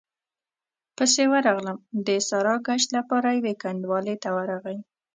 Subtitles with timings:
[0.97, 4.77] پسې ورغلم، د ساراګشت له پاره يوې کنډوالې ته ورغی،